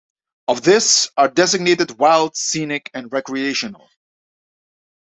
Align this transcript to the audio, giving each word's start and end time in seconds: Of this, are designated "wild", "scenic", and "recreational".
Of 0.47 0.63
this, 0.63 1.11
are 1.15 1.27
designated 1.27 1.99
"wild", 1.99 2.35
"scenic", 2.35 2.89
and 2.95 3.13
"recreational". 3.13 3.87